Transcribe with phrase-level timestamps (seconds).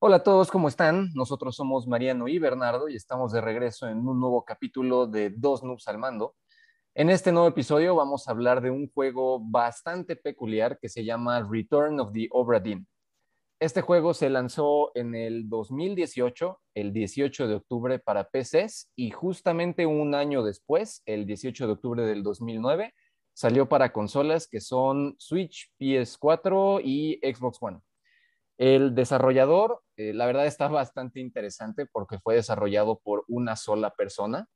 [0.00, 1.10] Hola a todos, ¿cómo están?
[1.14, 5.64] Nosotros somos Mariano y Bernardo y estamos de regreso en un nuevo capítulo de Dos
[5.64, 6.36] Noobs al Mando.
[6.94, 11.44] En este nuevo episodio vamos a hablar de un juego bastante peculiar que se llama
[11.50, 12.86] Return of the Obra Dinn.
[13.58, 19.84] Este juego se lanzó en el 2018, el 18 de octubre para PCs y justamente
[19.84, 22.94] un año después, el 18 de octubre del 2009,
[23.34, 27.80] salió para consolas que son Switch, PS4 y Xbox One.
[28.58, 34.48] El desarrollador, eh, la verdad está bastante interesante porque fue desarrollado por una sola persona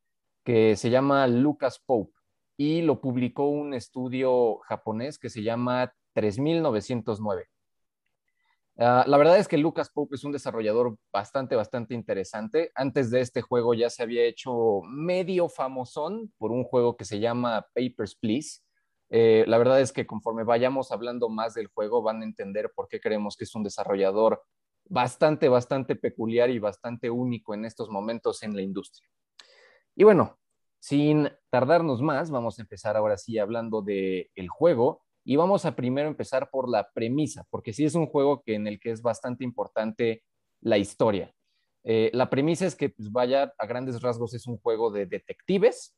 [0.44, 2.12] que se llama Lucas Pope
[2.56, 7.46] y lo publicó un estudio japonés que se llama 3909.
[8.78, 12.72] Ah, la verdad es que Lucas Pope es un desarrollador bastante, bastante interesante.
[12.74, 17.20] Antes de este juego ya se había hecho medio famosón por un juego que se
[17.20, 18.62] llama Papers, Please.
[19.14, 22.88] Eh, la verdad es que conforme vayamos hablando más del juego van a entender por
[22.88, 24.42] qué creemos que es un desarrollador
[24.86, 29.06] bastante, bastante peculiar y bastante único en estos momentos en la industria.
[29.94, 30.38] Y bueno,
[30.80, 35.76] sin tardarnos más, vamos a empezar ahora sí hablando del el juego y vamos a
[35.76, 39.02] primero empezar por la premisa, porque sí es un juego que, en el que es
[39.02, 40.24] bastante importante
[40.62, 41.34] la historia.
[41.84, 45.94] Eh, la premisa es que, pues vaya, a grandes rasgos es un juego de detectives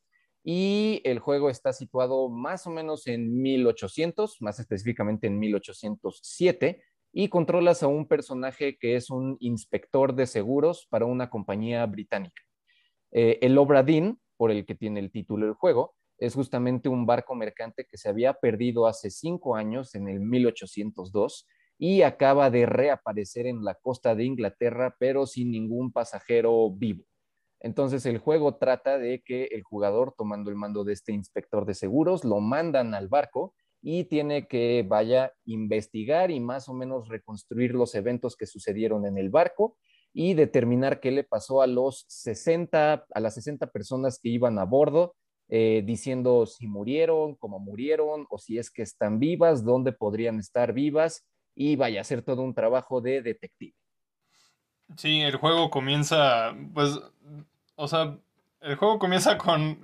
[0.47, 7.29] y el juego está situado más o menos en 1800, más específicamente en 1807, y
[7.29, 12.43] controlas a un personaje que es un inspector de seguros para una compañía británica.
[13.11, 17.33] Eh, el Obradin, por el que tiene el título del juego, es justamente un barco
[17.33, 21.47] mercante que se había perdido hace cinco años, en el 1802,
[21.79, 27.03] y acaba de reaparecer en la costa de Inglaterra, pero sin ningún pasajero vivo.
[27.65, 31.73] Entonces el juego trata de que el jugador, tomando el mando de este inspector de
[31.73, 37.73] seguros, lo mandan al barco y tiene que vaya investigar y más o menos reconstruir
[37.73, 39.79] los eventos que sucedieron en el barco
[40.13, 44.65] y determinar qué le pasó a los 60, a las 60 personas que iban a
[44.65, 45.15] bordo
[45.49, 50.71] eh, diciendo si murieron, cómo murieron, o si es que están vivas, dónde podrían estar
[50.71, 53.73] vivas, y vaya a ser todo un trabajo de detective.
[54.97, 56.99] Sí, el juego comienza, pues,
[57.75, 58.17] o sea,
[58.61, 59.79] el juego comienza con,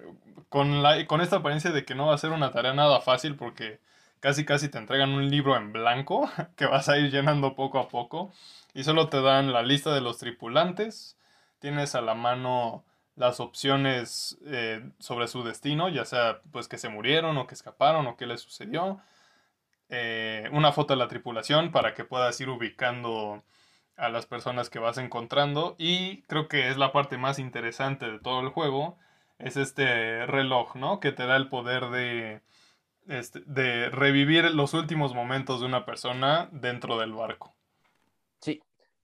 [0.49, 3.35] con, la, con esta apariencia de que no va a ser una tarea nada fácil
[3.35, 3.79] porque
[4.19, 7.87] casi casi te entregan un libro en blanco que vas a ir llenando poco a
[7.89, 8.31] poco
[8.73, 11.17] y solo te dan la lista de los tripulantes,
[11.59, 12.85] tienes a la mano
[13.15, 18.07] las opciones eh, sobre su destino, ya sea pues que se murieron o que escaparon
[18.07, 19.01] o qué les sucedió.
[19.89, 23.43] Eh, una foto de la tripulación para que puedas ir ubicando
[23.97, 28.19] a las personas que vas encontrando y creo que es la parte más interesante de
[28.19, 28.97] todo el juego
[29.39, 30.99] es este reloj, ¿no?
[30.99, 32.41] Que te da el poder de,
[33.07, 37.55] este, de revivir los últimos momentos de una persona dentro del barco.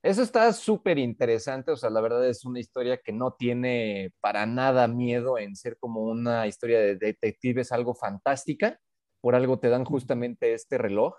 [0.03, 4.45] Eso está súper interesante, o sea, la verdad es una historia que no tiene para
[4.45, 8.79] nada miedo en ser como una historia de detectives, algo fantástica,
[9.19, 11.15] por algo te dan justamente este reloj.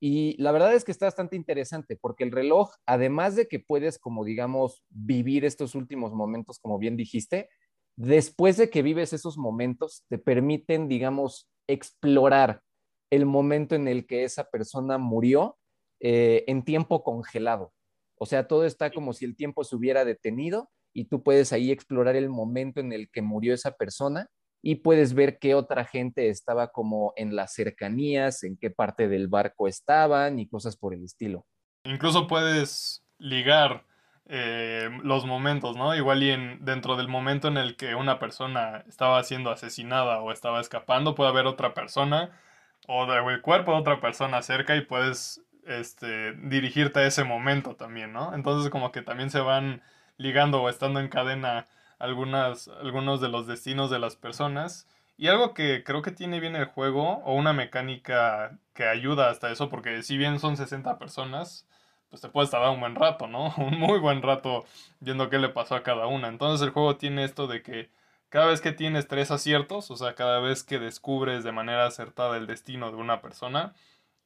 [0.00, 3.98] Y la verdad es que está bastante interesante porque el reloj, además de que puedes,
[3.98, 7.48] como digamos, vivir estos últimos momentos, como bien dijiste,
[7.96, 12.62] después de que vives esos momentos, te permiten, digamos, explorar
[13.10, 15.58] el momento en el que esa persona murió
[16.00, 17.72] eh, en tiempo congelado.
[18.16, 21.70] O sea, todo está como si el tiempo se hubiera detenido y tú puedes ahí
[21.70, 24.28] explorar el momento en el que murió esa persona
[24.62, 29.28] y puedes ver qué otra gente estaba como en las cercanías, en qué parte del
[29.28, 31.46] barco estaban y cosas por el estilo.
[31.84, 33.84] Incluso puedes ligar
[34.26, 35.94] eh, los momentos, ¿no?
[35.94, 40.32] Igual y en, dentro del momento en el que una persona estaba siendo asesinada o
[40.32, 42.38] estaba escapando, puede haber otra persona
[42.86, 48.12] o el cuerpo de otra persona cerca y puedes este, dirigirte a ese momento también,
[48.12, 48.34] ¿no?
[48.34, 49.82] Entonces como que también se van
[50.16, 51.66] ligando o estando en cadena
[51.98, 54.86] algunas, algunos de los destinos de las personas.
[55.16, 59.50] Y algo que creo que tiene bien el juego, o una mecánica que ayuda hasta
[59.50, 61.66] eso, porque si bien son 60 personas,
[62.10, 63.52] pues te puedes tardar un buen rato, ¿no?
[63.58, 64.64] Un muy buen rato
[65.00, 66.28] viendo qué le pasó a cada una.
[66.28, 67.90] Entonces el juego tiene esto de que
[68.28, 72.36] cada vez que tienes tres aciertos, o sea, cada vez que descubres de manera acertada
[72.36, 73.74] el destino de una persona,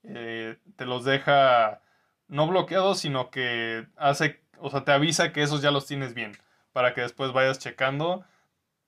[0.04, 1.80] eh, te los deja
[2.28, 6.32] no bloqueados, sino que hace, o sea, te avisa que esos ya los tienes bien,
[6.72, 8.24] para que después vayas checando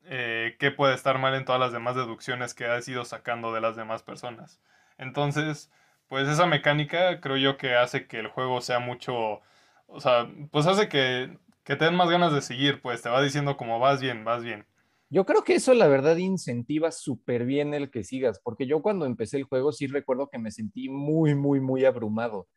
[0.04, 3.60] eh, qué puede estar mal en todas las demás deducciones que has ido sacando de
[3.60, 4.60] las demás personas.
[4.98, 5.70] Entonces,
[6.08, 9.40] pues esa mecánica creo yo que hace que el juego sea mucho,
[9.86, 13.22] o sea, pues hace que, que te den más ganas de seguir, pues te va
[13.22, 14.66] diciendo como vas bien, vas bien.
[15.10, 19.06] Yo creo que eso la verdad incentiva súper bien el que sigas, porque yo cuando
[19.06, 22.48] empecé el juego sí recuerdo que me sentí muy, muy, muy abrumado.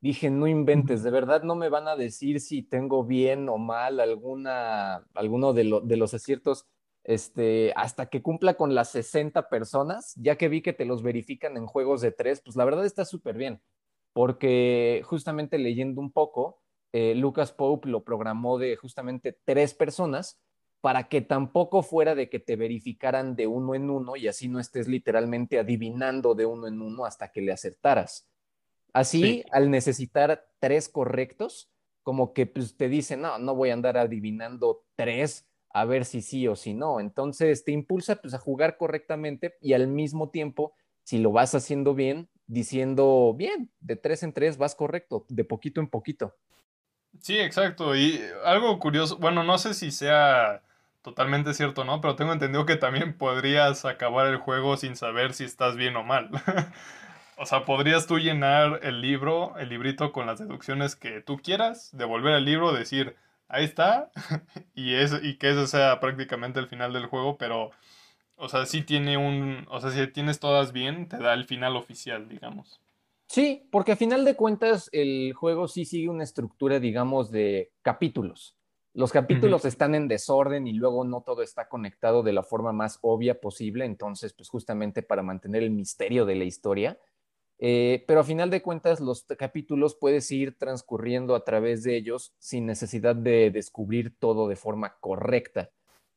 [0.00, 4.00] Dije, no inventes, de verdad no me van a decir si tengo bien o mal
[4.00, 6.66] alguna, alguno de, de los aciertos
[7.04, 11.56] este, hasta que cumpla con las 60 personas, ya que vi que te los verifican
[11.56, 13.60] en juegos de tres, pues la verdad está súper bien,
[14.12, 16.62] porque justamente leyendo un poco,
[16.92, 20.40] eh, Lucas Pope lo programó de justamente tres personas
[20.80, 24.58] para que tampoco fuera de que te verificaran de uno en uno y así no
[24.58, 28.29] estés literalmente adivinando de uno en uno hasta que le acertaras.
[28.92, 31.70] Así, al necesitar tres correctos,
[32.02, 36.22] como que pues, te dicen, no, no voy a andar adivinando tres a ver si
[36.22, 37.00] sí o si no.
[37.00, 41.94] Entonces te impulsa pues, a jugar correctamente y al mismo tiempo, si lo vas haciendo
[41.94, 46.36] bien, diciendo, bien, de tres en tres vas correcto, de poquito en poquito.
[47.20, 47.96] Sí, exacto.
[47.96, 50.62] Y algo curioso, bueno, no sé si sea
[51.02, 52.00] totalmente cierto, ¿no?
[52.00, 56.04] Pero tengo entendido que también podrías acabar el juego sin saber si estás bien o
[56.04, 56.30] mal.
[57.40, 61.88] o sea, podrías tú llenar el libro, el librito con las deducciones que tú quieras,
[61.96, 63.16] devolver el libro, decir,
[63.48, 64.10] ahí está,
[64.74, 67.70] y, es, y que ese sea prácticamente el final del juego, pero,
[68.36, 71.76] o sea, sí tiene un, o sea, si tienes todas bien, te da el final
[71.76, 72.78] oficial, digamos.
[73.26, 78.54] Sí, porque a final de cuentas el juego sí sigue una estructura, digamos, de capítulos.
[78.92, 82.98] Los capítulos están en desorden y luego no todo está conectado de la forma más
[83.00, 86.98] obvia posible, entonces, pues justamente para mantener el misterio de la historia.
[87.62, 92.34] Eh, pero a final de cuentas, los capítulos puedes ir transcurriendo a través de ellos
[92.38, 95.70] sin necesidad de descubrir todo de forma correcta.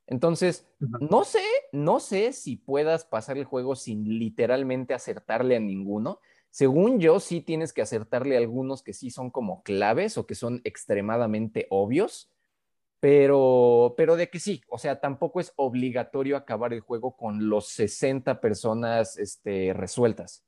[0.08, 6.20] Entonces, no sé, no sé si puedas pasar el juego sin literalmente acertarle a ninguno.
[6.50, 10.36] Según yo, sí tienes que acertarle a algunos que sí son como claves o que
[10.36, 12.34] son extremadamente obvios
[13.04, 17.68] pero, pero de que sí, o sea, tampoco es obligatorio acabar el juego con los
[17.68, 20.46] 60 personas este, resueltas.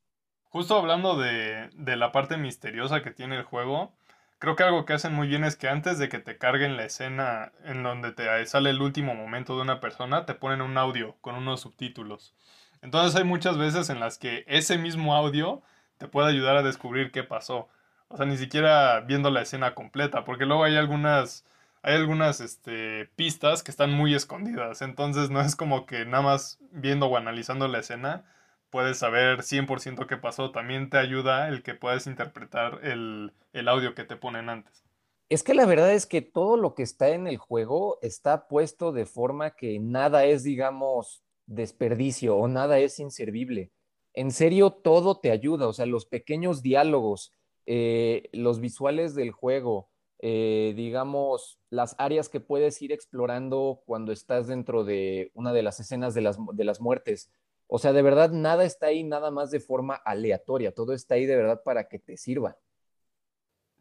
[0.56, 3.92] Justo hablando de, de la parte misteriosa que tiene el juego,
[4.40, 6.86] creo que algo que hacen muy bien es que antes de que te carguen la
[6.86, 11.18] escena en donde te sale el último momento de una persona, te ponen un audio
[11.20, 12.34] con unos subtítulos.
[12.82, 15.62] Entonces hay muchas veces en las que ese mismo audio
[15.98, 17.68] te puede ayudar a descubrir qué pasó.
[18.08, 21.44] O sea, ni siquiera viendo la escena completa, porque luego hay algunas
[21.84, 24.82] hay algunas este, pistas que están muy escondidas.
[24.82, 28.24] Entonces no es como que nada más viendo o analizando la escena
[28.70, 30.52] puedes saber 100% qué pasó.
[30.52, 34.84] También te ayuda el que puedas interpretar el, el audio que te ponen antes.
[35.30, 38.92] Es que la verdad es que todo lo que está en el juego está puesto
[38.92, 43.72] de forma que nada es, digamos, desperdicio o nada es inservible.
[44.14, 47.34] En serio, todo te ayuda, o sea, los pequeños diálogos,
[47.66, 49.90] eh, los visuales del juego,
[50.20, 55.80] eh, digamos, las áreas que puedes ir explorando cuando estás dentro de una de las
[55.80, 57.32] escenas de las, de las muertes.
[57.68, 61.26] O sea, de verdad, nada está ahí nada más de forma aleatoria, todo está ahí
[61.26, 62.58] de verdad para que te sirva.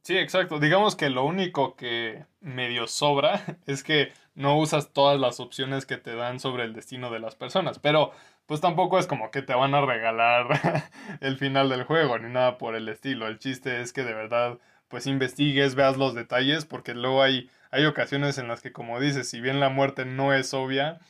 [0.02, 0.58] Sí, exacto.
[0.58, 5.96] Digamos que lo único que medio sobra es que no usas todas las opciones que
[5.96, 8.12] te dan sobre el destino de las personas, pero
[8.46, 10.90] pues tampoco es como que te van a regalar
[11.20, 13.26] el final del juego ni nada por el estilo.
[13.28, 14.58] El chiste es que de verdad
[14.88, 19.28] pues investigues, veas los detalles, porque luego hay, hay ocasiones en las que, como dices,
[19.28, 21.00] si bien la muerte no es obvia,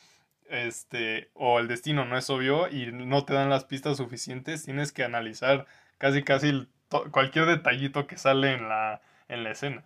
[0.49, 4.91] este, o el destino no es obvio y no te dan las pistas suficientes, tienes
[4.91, 5.65] que analizar
[5.97, 6.67] casi casi
[7.11, 9.83] cualquier detallito que sale en la, en la escena.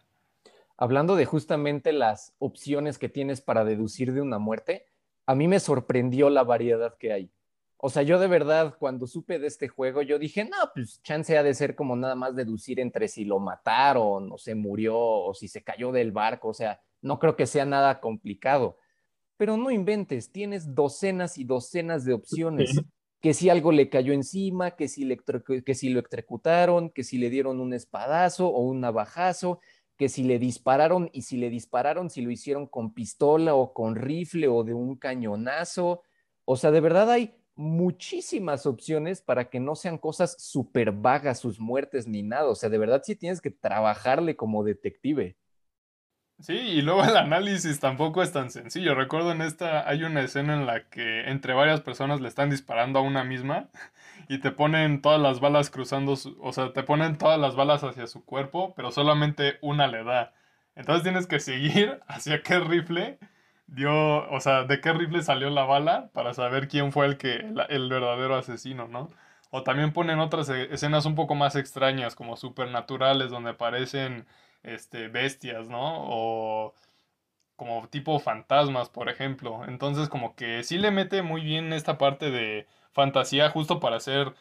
[0.77, 4.85] Hablando de justamente las opciones que tienes para deducir de una muerte,
[5.25, 7.31] a mí me sorprendió la variedad que hay.
[7.81, 11.37] O sea, yo de verdad, cuando supe de este juego, yo dije, no, pues chance
[11.37, 15.33] ha de ser como nada más deducir entre si lo mataron o se murió o
[15.33, 16.49] si se cayó del barco.
[16.49, 18.77] O sea, no creo que sea nada complicado.
[19.39, 22.69] Pero no inventes, tienes docenas y docenas de opciones.
[23.21, 25.05] Que si algo le cayó encima, que si,
[25.65, 29.59] que si lo electrocutaron, que si le dieron un espadazo o un navajazo,
[29.97, 33.97] que si le dispararon y si le dispararon, si lo hicieron con pistola o con
[33.97, 36.01] rifle o de un cañonazo.
[36.45, 41.59] O sea, de verdad hay muchísimas opciones para que no sean cosas súper vagas sus
[41.59, 42.47] muertes ni nada.
[42.47, 45.35] O sea, de verdad sí tienes que trabajarle como detective.
[46.41, 48.95] Sí, y luego el análisis tampoco es tan sencillo.
[48.95, 52.99] Recuerdo en esta hay una escena en la que entre varias personas le están disparando
[52.99, 53.67] a una misma
[54.29, 58.07] y te ponen todas las balas cruzando, o sea, te ponen todas las balas hacia
[58.07, 60.33] su cuerpo, pero solamente una le da.
[60.75, 63.19] Entonces tienes que seguir hacia qué rifle
[63.67, 67.35] dio, o sea, de qué rifle salió la bala para saber quién fue el que
[67.69, 69.09] el, verdadero asesino, ¿no?
[69.51, 74.25] O también ponen otras e, escenas un poco más extrañas, como supernaturales, donde aparecen
[74.63, 76.03] este, bestias, ¿no?
[76.09, 76.73] O
[77.55, 79.65] como tipo fantasmas, por ejemplo.
[79.67, 84.33] Entonces, como que sí le mete muy bien esta parte de fantasía justo para hacer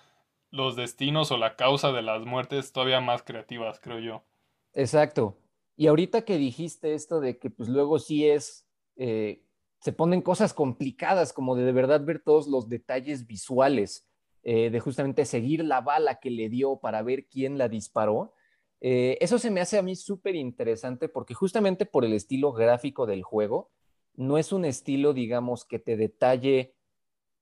[0.51, 4.25] los destinos o la causa de las muertes todavía más creativas, creo yo.
[4.73, 5.37] Exacto.
[5.77, 9.45] Y ahorita que dijiste esto de que pues luego sí es, eh,
[9.81, 14.09] se ponen cosas complicadas, como de de verdad ver todos los detalles visuales,
[14.43, 18.33] eh, de justamente seguir la bala que le dio para ver quién la disparó.
[18.81, 23.07] Eh, eso se me hace a mí súper interesante porque justamente por el estilo gráfico
[23.07, 23.71] del juego,
[24.15, 26.75] no es un estilo, digamos, que te detalle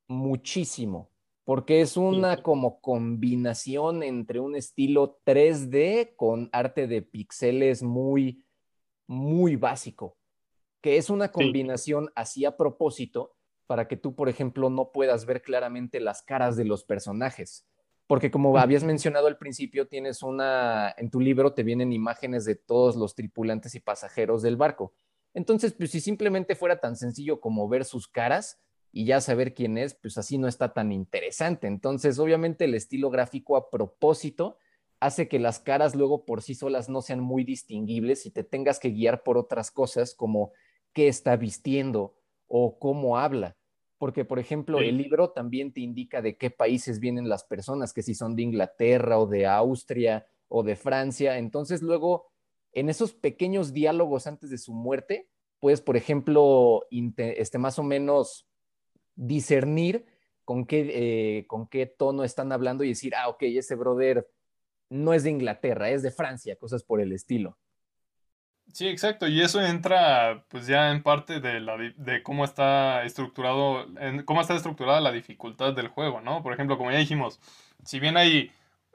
[0.08, 1.10] muchísimo
[1.46, 8.44] porque es una como combinación entre un estilo 3D con arte de píxeles muy,
[9.06, 10.16] muy básico,
[10.80, 13.36] que es una combinación así a propósito
[13.68, 17.64] para que tú, por ejemplo, no puedas ver claramente las caras de los personajes.
[18.06, 22.54] Porque como habías mencionado al principio, tienes una, en tu libro te vienen imágenes de
[22.54, 24.92] todos los tripulantes y pasajeros del barco.
[25.34, 28.60] Entonces, pues si simplemente fuera tan sencillo como ver sus caras,
[28.96, 31.66] y ya saber quién es, pues así no está tan interesante.
[31.66, 34.56] Entonces, obviamente el estilo gráfico a propósito
[35.00, 38.78] hace que las caras luego por sí solas no sean muy distinguibles y te tengas
[38.78, 40.52] que guiar por otras cosas como
[40.94, 42.16] qué está vistiendo
[42.48, 43.58] o cómo habla.
[43.98, 48.02] Porque, por ejemplo, el libro también te indica de qué países vienen las personas, que
[48.02, 51.38] si son de Inglaterra o de Austria o de Francia.
[51.38, 52.26] Entonces, luego,
[52.72, 55.28] en esos pequeños diálogos antes de su muerte,
[55.60, 58.46] puedes, por ejemplo, este, más o menos
[59.14, 60.04] discernir
[60.44, 64.28] con qué, eh, con qué tono están hablando y decir, ah, ok, ese brother
[64.90, 67.58] no es de Inglaterra, es de Francia, cosas por el estilo.
[68.72, 73.86] Sí, exacto, y eso entra pues ya en parte de, la, de cómo está estructurado,
[74.26, 76.42] cómo está estructurada la dificultad del juego, ¿no?
[76.42, 77.40] Por ejemplo, como ya dijimos,
[77.84, 78.52] si bien hay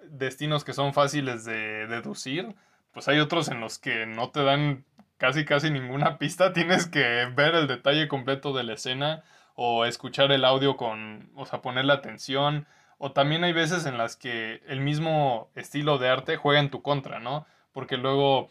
[0.09, 2.55] destinos que son fáciles de deducir,
[2.91, 4.85] pues hay otros en los que no te dan
[5.17, 9.23] casi casi ninguna pista, tienes que ver el detalle completo de la escena,
[9.55, 12.65] o escuchar el audio con, o sea, ponerle atención,
[12.97, 16.81] o también hay veces en las que el mismo estilo de arte juega en tu
[16.81, 17.45] contra, ¿no?
[17.71, 18.49] Porque luego,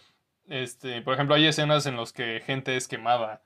[0.48, 3.42] este, por ejemplo, hay escenas en las que gente es quemada,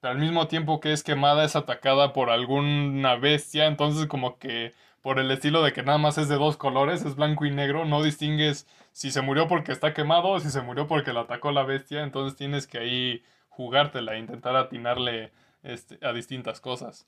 [0.00, 4.72] pero al mismo tiempo que es quemada es atacada por alguna bestia, entonces como que
[5.02, 7.84] por el estilo de que nada más es de dos colores, es blanco y negro,
[7.84, 11.52] no distingues si se murió porque está quemado o si se murió porque la atacó
[11.52, 17.06] la bestia, entonces tienes que ahí jugártela, intentar atinarle este, a distintas cosas.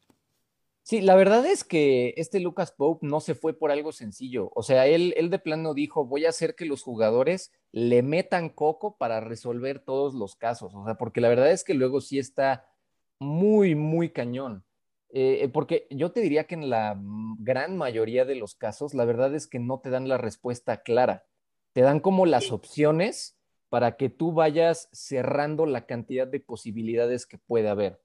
[0.90, 4.50] Sí, la verdad es que este Lucas Pope no se fue por algo sencillo.
[4.56, 8.49] O sea, él, él de plano dijo, voy a hacer que los jugadores le metan
[8.49, 10.75] coco para resolver todos los casos.
[10.75, 12.66] O sea, porque la verdad es que luego sí está
[13.20, 14.64] muy, muy cañón.
[15.11, 17.00] Eh, porque yo te diría que en la
[17.38, 21.25] gran mayoría de los casos, la verdad es que no te dan la respuesta clara.
[21.73, 27.38] Te dan como las opciones para que tú vayas cerrando la cantidad de posibilidades que
[27.38, 28.00] puede haber.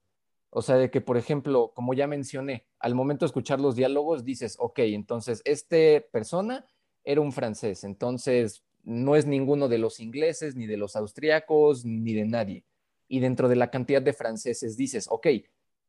[0.58, 4.24] O sea, de que, por ejemplo, como ya mencioné, al momento de escuchar los diálogos
[4.24, 6.66] dices, ok, entonces, este persona
[7.04, 12.14] era un francés, entonces no es ninguno de los ingleses, ni de los austriacos, ni
[12.14, 12.64] de nadie.
[13.10, 15.28] Y dentro de la cantidad de franceses dices, ok,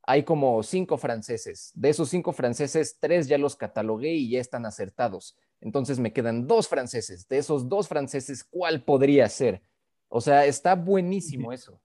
[0.03, 1.71] hay como cinco franceses.
[1.77, 5.37] De esos cinco franceses, tres ya los catalogué y ya están acertados.
[5.61, 7.29] Entonces me quedan dos franceses.
[7.29, 9.63] De esos dos franceses, ¿cuál podría ser?
[10.09, 11.81] O sea, está buenísimo eso.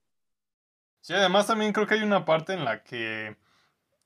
[1.01, 3.35] Sí, además también creo que hay una parte en la que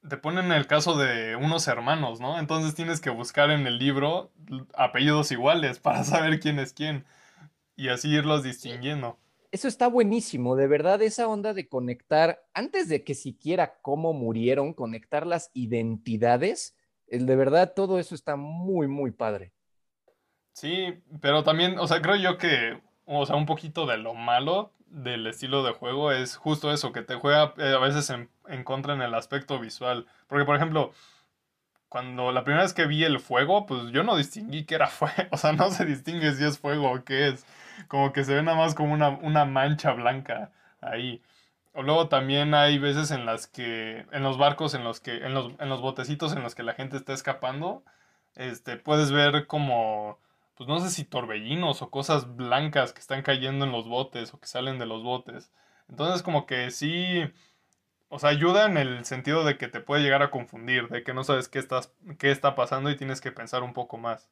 [0.07, 2.39] te ponen el caso de unos hermanos, ¿no?
[2.39, 4.31] Entonces tienes que buscar en el libro
[4.75, 7.05] apellidos iguales para saber quién es quién
[7.75, 9.17] y así irlos distinguiendo.
[9.51, 14.73] Eso está buenísimo, de verdad, esa onda de conectar, antes de que siquiera cómo murieron,
[14.73, 16.75] conectar las identidades,
[17.07, 19.53] de verdad todo eso está muy, muy padre.
[20.51, 24.73] Sí, pero también, o sea, creo yo que, o sea, un poquito de lo malo
[24.95, 28.93] del estilo de juego es justo eso, que te juega eh, a veces en, contra
[28.93, 30.07] en el aspecto visual.
[30.27, 30.93] Porque, por ejemplo,
[31.89, 35.15] cuando la primera vez que vi el fuego, pues yo no distinguí que era fuego.
[35.31, 37.45] O sea, no se distingue si es fuego o qué es.
[37.89, 41.21] Como que se ve nada más como una, una mancha blanca ahí.
[41.73, 45.33] O luego también hay veces en las que, en los barcos, en los que, en
[45.33, 47.83] los, en los botecitos en los que la gente está escapando,
[48.35, 50.19] este, puedes ver como
[50.55, 54.39] pues no sé si torbellinos o cosas blancas que están cayendo en los botes o
[54.39, 55.51] que salen de los botes.
[55.89, 57.21] Entonces como que sí,
[58.07, 61.13] o sea, ayuda en el sentido de que te puede llegar a confundir, de que
[61.13, 64.29] no sabes qué, estás, qué está pasando y tienes que pensar un poco más.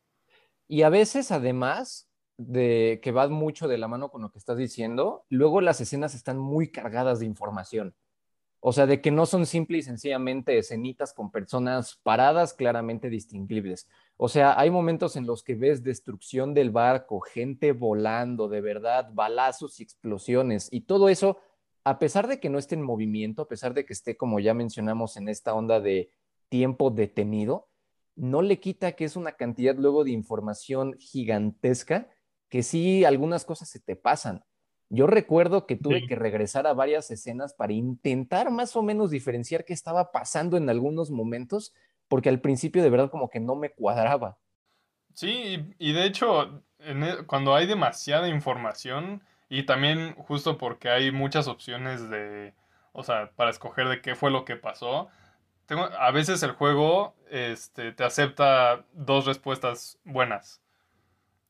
[0.68, 4.58] Y a veces, además de que va mucho de la mano con lo que estás
[4.58, 7.96] diciendo, luego las escenas están muy cargadas de información.
[8.66, 13.90] O sea, de que no son simple y sencillamente escenitas con personas paradas claramente distinguibles.
[14.16, 19.10] O sea, hay momentos en los que ves destrucción del barco, gente volando, de verdad,
[19.12, 20.70] balazos y explosiones.
[20.72, 21.40] Y todo eso,
[21.84, 24.54] a pesar de que no esté en movimiento, a pesar de que esté, como ya
[24.54, 26.12] mencionamos, en esta onda de
[26.48, 27.68] tiempo detenido,
[28.16, 32.08] no le quita que es una cantidad luego de información gigantesca
[32.48, 34.46] que sí algunas cosas se te pasan.
[34.94, 39.66] Yo recuerdo que tuve que regresar a varias escenas para intentar más o menos diferenciar
[39.66, 41.74] qué estaba pasando en algunos momentos,
[42.08, 44.38] porque al principio de verdad como que no me cuadraba.
[45.16, 51.48] Sí, y, de hecho, e, cuando hay demasiada información, y también justo porque hay muchas
[51.48, 52.54] opciones de,
[52.92, 55.10] o sea, para escoger de qué fue lo que pasó,
[55.66, 60.62] tengo, a veces el juego este, te acepta dos respuestas buenas.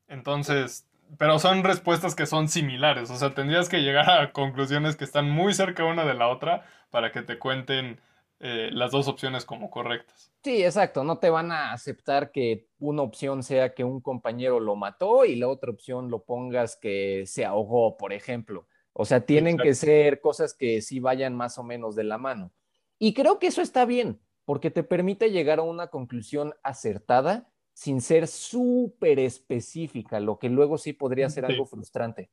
[0.07, 5.03] Entonces, pero son respuestas que son similares, o sea, tendrías que llegar a conclusiones que
[5.03, 7.99] están muy cerca una de la otra para que te cuenten
[8.39, 10.33] eh, las dos opciones como correctas.
[10.43, 14.75] Sí, exacto, no te van a aceptar que una opción sea que un compañero lo
[14.75, 18.67] mató y la otra opción lo pongas que se ahogó, por ejemplo.
[18.91, 22.51] O sea, tienen que ser cosas que sí vayan más o menos de la mano.
[22.99, 28.01] Y creo que eso está bien, porque te permite llegar a una conclusión acertada sin
[28.01, 32.29] ser súper específica, lo que luego sí podría ser algo frustrante.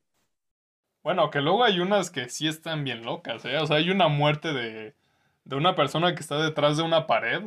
[1.03, 3.57] Bueno, que luego hay unas que sí están bien locas, ¿eh?
[3.57, 4.95] O sea, hay una muerte de,
[5.43, 7.43] de una persona que está detrás de una pared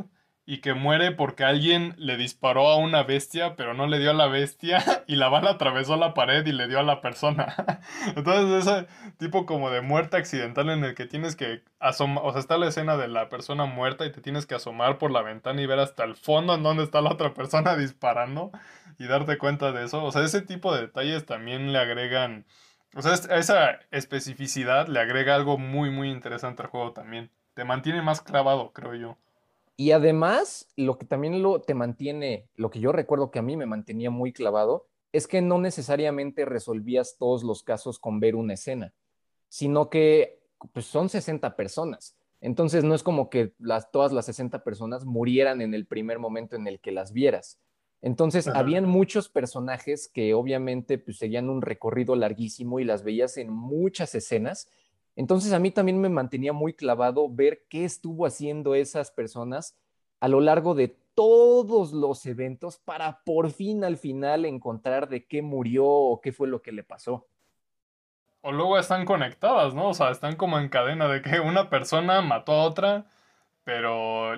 [0.47, 4.15] y que muere porque alguien le disparó a una bestia, pero no le dio a
[4.15, 7.55] la bestia y la bala atravesó la pared y le dio a la persona.
[8.17, 8.87] Entonces, ese
[9.17, 12.69] tipo como de muerte accidental en el que tienes que asomar, o sea, está la
[12.69, 15.79] escena de la persona muerta y te tienes que asomar por la ventana y ver
[15.79, 18.51] hasta el fondo en donde está la otra persona disparando
[18.99, 20.05] y darte cuenta de eso.
[20.05, 22.45] O sea, ese tipo de detalles también le agregan,
[22.95, 27.31] o sea, esa especificidad le agrega algo muy, muy interesante al juego también.
[27.55, 29.19] Te mantiene más clavado, creo yo.
[29.77, 33.57] Y además, lo que también lo, te mantiene, lo que yo recuerdo que a mí
[33.57, 38.55] me mantenía muy clavado, es que no necesariamente resolvías todos los casos con ver una
[38.55, 38.93] escena,
[39.49, 40.41] sino que
[40.73, 42.17] pues, son 60 personas.
[42.41, 46.57] Entonces no es como que las, todas las 60 personas murieran en el primer momento
[46.57, 47.59] en el que las vieras.
[48.03, 53.51] Entonces, habían muchos personajes que obviamente pues, seguían un recorrido larguísimo y las veías en
[53.51, 54.69] muchas escenas
[55.17, 59.77] entonces a mí también me mantenía muy clavado ver qué estuvo haciendo esas personas
[60.21, 65.43] a lo largo de todos los eventos para por fin al final encontrar de qué
[65.43, 67.27] murió o qué fue lo que le pasó.
[68.41, 69.89] O luego están conectadas, ¿no?
[69.89, 73.07] O sea, están como en cadena de que una persona mató a otra,
[73.65, 74.35] pero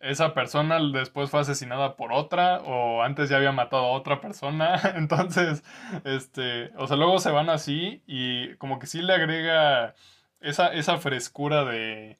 [0.00, 4.80] esa persona después fue asesinada por otra o antes ya había matado a otra persona.
[4.96, 5.62] Entonces,
[6.04, 9.94] este, o sea, luego se van así y como que sí le agrega
[10.40, 12.18] esa, esa frescura de,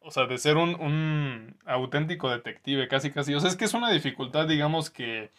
[0.00, 3.34] o sea, de ser un, un, auténtico detective, casi casi.
[3.34, 5.30] O sea, es que es una dificultad, digamos, que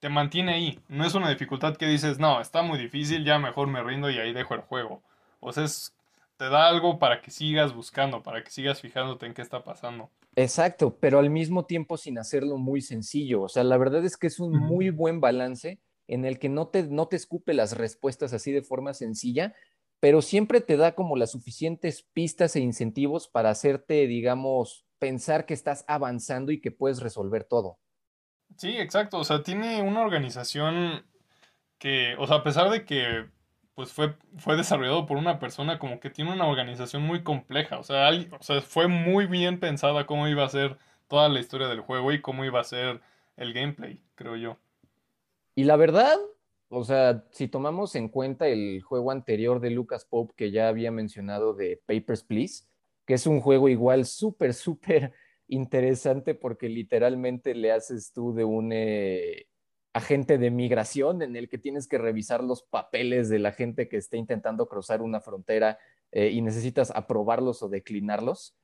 [0.00, 0.80] te mantiene ahí.
[0.88, 4.18] No es una dificultad que dices, no, está muy difícil, ya mejor me rindo y
[4.18, 5.02] ahí dejo el juego.
[5.40, 5.94] O sea, es,
[6.36, 10.10] te da algo para que sigas buscando, para que sigas fijándote en qué está pasando.
[10.36, 13.42] Exacto, pero al mismo tiempo sin hacerlo muy sencillo.
[13.42, 16.68] O sea, la verdad es que es un muy buen balance en el que no
[16.68, 19.54] te, no te escupe las respuestas así de forma sencilla,
[20.00, 25.54] pero siempre te da como las suficientes pistas e incentivos para hacerte, digamos, pensar que
[25.54, 27.78] estás avanzando y que puedes resolver todo.
[28.56, 29.18] Sí, exacto.
[29.18, 31.04] O sea, tiene una organización
[31.78, 33.28] que, o sea, a pesar de que
[33.74, 37.78] pues fue, fue desarrollado por una persona como que tiene una organización muy compleja.
[37.78, 40.76] O sea, o sea, fue muy bien pensada cómo iba a ser
[41.08, 43.00] toda la historia del juego y cómo iba a ser
[43.36, 44.58] el gameplay, creo yo.
[45.54, 46.16] Y la verdad,
[46.70, 50.92] o sea, si tomamos en cuenta el juego anterior de Lucas Pope que ya había
[50.92, 52.64] mencionado de Papers, Please,
[53.06, 55.12] que es un juego igual súper, súper
[55.48, 59.46] interesante porque literalmente le haces tú de un eh,
[59.92, 63.96] agente de migración en el que tienes que revisar los papeles de la gente que
[63.96, 65.76] está intentando cruzar una frontera
[66.12, 68.56] eh, y necesitas aprobarlos o declinarlos.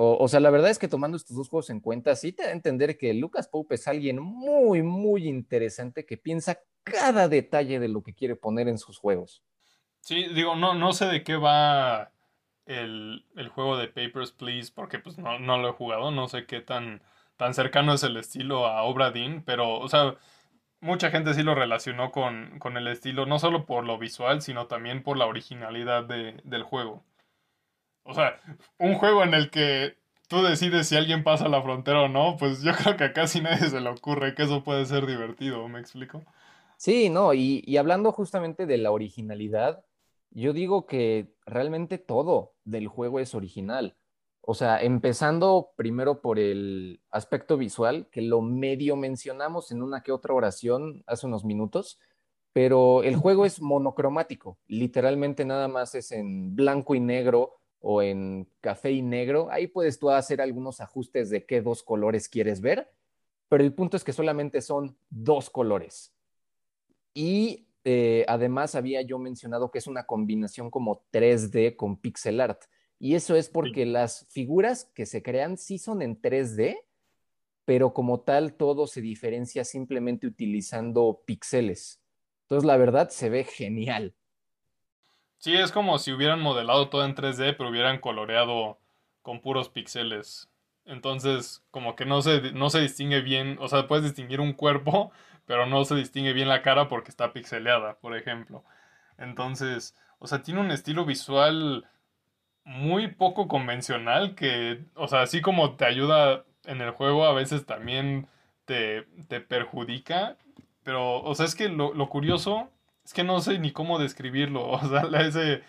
[0.00, 2.50] O, sea, la verdad es que tomando estos dos juegos en cuenta, sí te da
[2.50, 7.88] a entender que Lucas Pope es alguien muy, muy interesante que piensa cada detalle de
[7.88, 9.42] lo que quiere poner en sus juegos.
[10.00, 12.12] Sí, digo, no, no sé de qué va
[12.66, 13.24] el,
[13.54, 17.02] juego de Papers, Please, porque pues no, no, lo he jugado, no sé qué tan,
[17.36, 20.16] tan cercano es el estilo a Obra Dinn, pero, o sea,
[20.80, 24.66] mucha gente sí lo relacionó con, con, el estilo, no solo por lo visual, sino
[24.66, 27.04] también por la originalidad de, del juego.
[28.04, 28.40] O sea,
[28.78, 29.96] un juego en el que
[30.28, 33.40] tú decides si alguien pasa la frontera o no, pues yo creo que a casi
[33.40, 36.24] nadie se le ocurre que eso puede ser divertido, ¿me explico?
[36.78, 39.84] Sí, no, y, hablando justamente de la originalidad,
[40.30, 43.96] yo digo que realmente todo del juego es original.
[44.42, 50.12] O sea, empezando primero por el aspecto visual, que lo medio mencionamos en una que
[50.12, 51.98] otra oración hace unos minutos,
[52.52, 58.48] pero el juego es monocromático, literalmente nada más es en blanco y negro o en
[58.60, 59.48] café y negro.
[59.50, 62.88] Ahí puedes tú hacer algunos ajustes de qué dos colores quieres ver,
[63.48, 66.14] pero el punto es que solamente son dos colores.
[67.14, 72.62] Y eh, además había yo mencionado que es una combinación como 3D con pixel art.
[72.98, 76.76] Y eso es porque las figuras que se crean sí son en 3D,
[77.64, 82.00] pero como tal todo se diferencia simplemente utilizando píxeles.
[82.42, 84.14] Entonces la verdad se ve genial.
[85.38, 88.78] Sí, es como si hubieran modelado todo en 3D, pero hubieran coloreado
[89.22, 90.50] con puros píxeles.
[90.88, 95.12] Entonces, como que no se, no se distingue bien, o sea, puedes distinguir un cuerpo,
[95.46, 98.64] pero no se distingue bien la cara porque está pixeleada, por ejemplo.
[99.18, 101.86] Entonces, o sea, tiene un estilo visual
[102.64, 107.66] muy poco convencional que, o sea, así como te ayuda en el juego, a veces
[107.66, 108.28] también
[108.64, 110.36] te, te perjudica.
[110.84, 112.70] Pero, o sea, es que lo, lo, curioso
[113.04, 114.68] es que no sé ni cómo describirlo.
[114.70, 115.62] O sea, ese,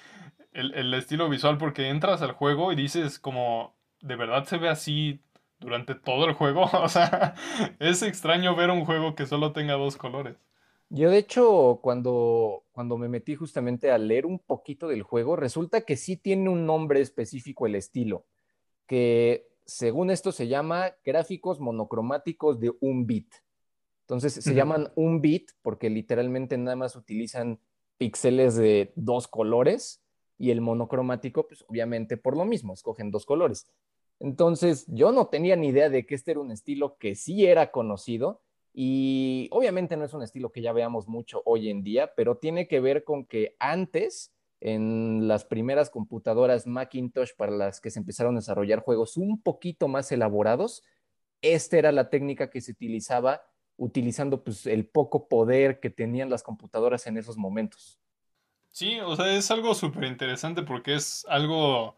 [0.53, 4.69] el, el estilo visual, porque entras al juego y dices como, ¿de verdad se ve
[4.69, 5.21] así
[5.59, 6.63] durante todo el juego?
[6.73, 7.35] O sea,
[7.79, 10.38] es extraño ver un juego que solo tenga dos colores.
[10.91, 15.81] Yo, de hecho, cuando, cuando me metí justamente a leer un poquito del juego, resulta
[15.81, 18.25] que sí tiene un nombre específico el estilo,
[18.88, 23.31] que según esto se llama gráficos monocromáticos de un bit.
[24.01, 27.59] Entonces se llaman un bit porque literalmente nada más utilizan
[27.99, 30.01] píxeles de dos colores
[30.39, 33.67] y el monocromático, pues obviamente por lo mismo, escogen dos colores.
[34.19, 37.71] Entonces yo no tenía ni idea de que este era un estilo que sí era
[37.71, 38.41] conocido
[38.73, 42.67] y obviamente no es un estilo que ya veamos mucho hoy en día, pero tiene
[42.67, 48.36] que ver con que antes, en las primeras computadoras Macintosh para las que se empezaron
[48.36, 50.84] a desarrollar juegos un poquito más elaborados,
[51.41, 53.41] esta era la técnica que se utilizaba
[53.77, 57.99] utilizando pues, el poco poder que tenían las computadoras en esos momentos.
[58.71, 61.95] Sí, o sea, es algo súper interesante porque es algo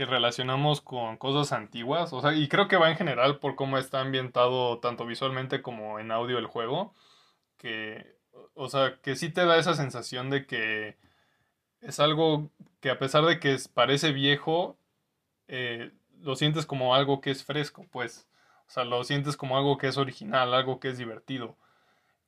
[0.00, 3.76] que relacionamos con cosas antiguas, o sea, y creo que va en general por cómo
[3.76, 6.94] está ambientado tanto visualmente como en audio el juego,
[7.58, 8.16] que,
[8.54, 10.96] o sea, que sí te da esa sensación de que
[11.82, 12.48] es algo
[12.80, 14.78] que a pesar de que parece viejo,
[15.48, 18.26] eh, lo sientes como algo que es fresco, pues,
[18.68, 21.58] o sea, lo sientes como algo que es original, algo que es divertido.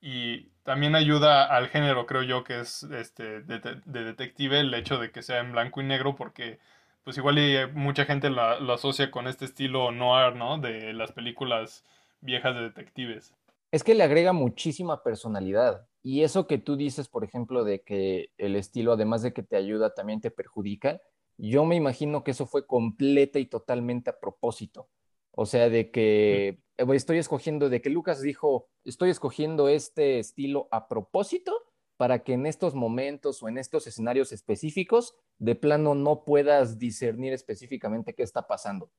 [0.03, 4.99] Y también ayuda al género, creo yo, que es este de, de detective, el hecho
[4.99, 6.61] de que sea en blanco y negro, porque
[7.05, 10.59] pues igual y eh, mucha gente lo asocia con este estilo noir, ¿no?
[10.59, 11.85] De las películas
[12.21, 13.35] viejas de detectives.
[13.71, 15.87] Es que le agrega muchísima personalidad.
[16.03, 19.57] Y eso que tú dices, por ejemplo, de que el estilo, además de que te
[19.57, 21.01] ayuda, también te perjudica,
[21.39, 24.89] yo me imagino que eso fue completa y totalmente a propósito.
[25.31, 30.69] O sea, de que eh, estoy escogiendo, de que Lucas dijo, estoy escogiendo este estilo
[30.71, 31.72] a propósito
[32.03, 37.33] para que en estos momentos o en estos escenarios específicos, de plano no puedas discernir
[37.33, 38.91] específicamente qué está pasando.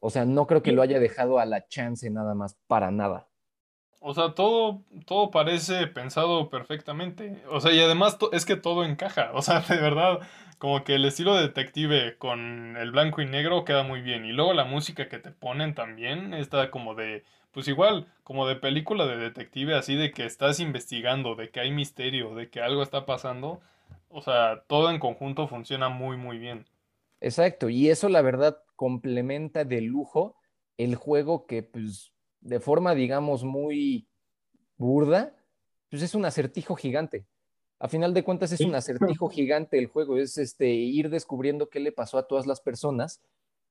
[0.00, 3.26] O sea, no creo que lo haya dejado a la chance nada más, para nada.
[3.98, 7.42] O sea, todo, todo parece pensado perfectamente.
[7.50, 9.32] O sea, y además es que todo encaja.
[9.34, 10.20] O sea, de verdad,
[10.58, 14.24] como que el estilo de detective con el blanco y negro queda muy bien.
[14.26, 18.56] Y luego la música que te ponen también está como de pues igual, como de
[18.56, 22.82] película de detective, así de que estás investigando, de que hay misterio, de que algo
[22.82, 23.60] está pasando.
[24.08, 26.66] O sea, todo en conjunto funciona muy, muy bien.
[27.20, 30.34] Exacto, y eso la verdad complementa de lujo
[30.76, 34.08] el juego que, pues, de forma, digamos, muy
[34.76, 35.34] burda,
[35.88, 37.26] pues es un acertijo gigante.
[37.78, 41.80] A final de cuentas es un acertijo gigante el juego, es este ir descubriendo qué
[41.80, 43.20] le pasó a todas las personas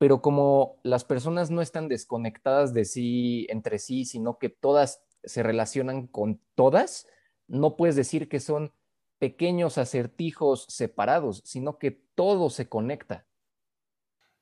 [0.01, 5.43] pero como las personas no están desconectadas de sí entre sí, sino que todas se
[5.43, 7.07] relacionan con todas,
[7.47, 8.73] no puedes decir que son
[9.19, 13.27] pequeños acertijos separados, sino que todo se conecta.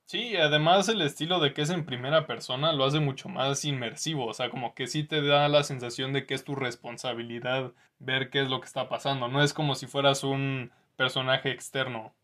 [0.05, 4.27] Sí, además el estilo de que es en primera persona lo hace mucho más inmersivo,
[4.27, 8.29] o sea, como que sí te da la sensación de que es tu responsabilidad ver
[8.29, 12.15] qué es lo que está pasando, no es como si fueras un personaje externo,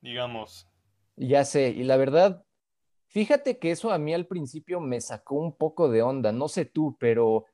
[0.00, 0.68] digamos.
[1.16, 2.45] Ya sé, y la verdad,
[3.16, 6.66] Fíjate que eso a mí al principio me sacó un poco de onda, no sé
[6.66, 7.46] tú, pero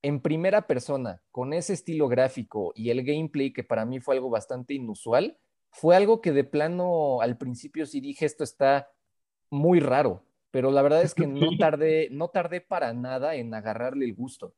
[0.00, 4.30] en primera persona, con ese estilo gráfico y el gameplay que para mí fue algo
[4.30, 5.36] bastante inusual,
[5.70, 8.88] fue algo que de plano al principio sí dije esto está
[9.50, 14.06] muy raro, pero la verdad es que no tardé, no tardé para nada en agarrarle
[14.06, 14.54] el gusto.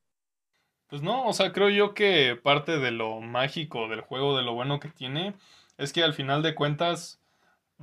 [0.87, 4.55] Pues no, o sea, creo yo que parte de lo mágico del juego, de lo
[4.55, 5.35] bueno que tiene,
[5.79, 7.24] es que al final de cuentas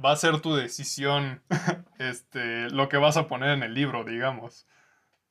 [0.04, 1.42] va a ser tu decisión
[2.00, 4.68] este, lo que vas a poner en el libro, digamos.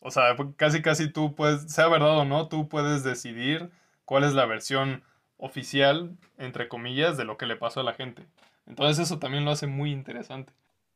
[0.02, 3.70] O sea, casi casi tú puedes, sea verdad o no, tú puedes decidir
[4.04, 5.04] cuál es la versión
[5.37, 8.26] oficial, entre comillas, de lo que le pasó a la gente.
[8.66, 10.52] Entonces eso también lo hace muy interesante.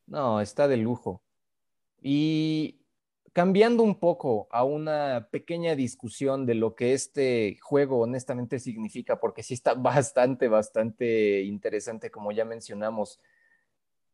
[0.07, 1.21] No, está de lujo.
[2.01, 2.79] Y
[3.33, 9.43] cambiando un poco a una pequeña discusión de lo que este juego honestamente significa, porque
[9.43, 13.19] sí está bastante, bastante interesante, como ya mencionamos.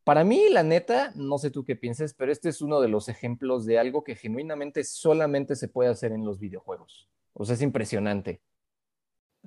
[0.04, 3.08] Para mí, la neta, no sé tú qué pienses, pero este es uno de los
[3.08, 7.08] ejemplos de algo que genuinamente solamente se puede hacer en los videojuegos.
[7.34, 8.40] O sea, es impresionante.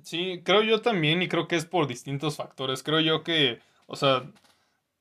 [0.02, 2.82] Sí, creo yo también y creo que es por distintos factores.
[2.82, 4.30] Creo yo que, o sea,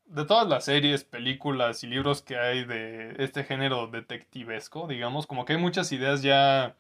[0.06, 5.46] de todas las series, películas y libros que hay de este género detectivesco, digamos, como
[5.46, 6.76] que hay muchas ideas ya,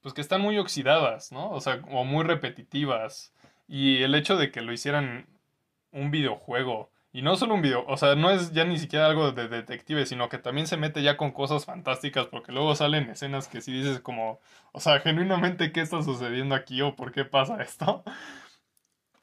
[0.00, 1.50] pues que están muy oxidadas, ¿no?
[1.50, 3.32] O sea, o muy repetitivas.
[3.68, 5.26] Y el hecho de que lo hicieran
[5.92, 9.32] un videojuego, y no solo un video, o sea, no es ya ni siquiera algo
[9.32, 13.48] de detective, sino que también se mete ya con cosas fantásticas, porque luego salen escenas
[13.48, 14.38] que si dices como,
[14.72, 18.04] o sea, genuinamente, ¿qué está sucediendo aquí o por qué pasa esto?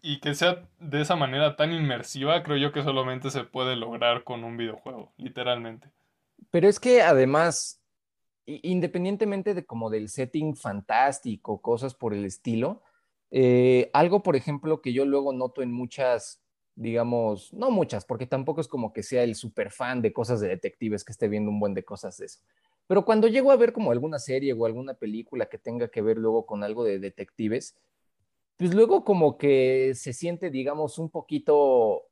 [0.02, 4.24] y que sea de esa manera tan inmersiva, creo yo que solamente se puede lograr
[4.24, 5.92] con un videojuego, literalmente.
[6.50, 7.80] Pero es que además,
[8.46, 12.82] independientemente de como del setting fantástico, cosas por el estilo,
[13.32, 16.43] eh, algo, por ejemplo, que yo luego noto en muchas,
[16.76, 20.48] digamos, no muchas, porque tampoco es como que sea el super fan de cosas de
[20.48, 22.40] detectives que esté viendo un buen de cosas de eso.
[22.88, 26.18] Pero cuando llego a ver como alguna serie o alguna película que tenga que ver
[26.18, 27.76] luego con algo de detectives,
[28.58, 32.10] pues luego como que se siente, digamos, un poquito,